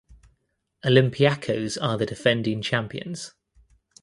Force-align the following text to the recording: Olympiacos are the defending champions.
Olympiacos 0.83 1.77
are 1.79 1.95
the 1.95 2.07
defending 2.07 2.63
champions. 2.63 3.35